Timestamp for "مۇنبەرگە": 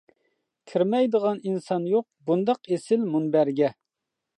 3.15-3.75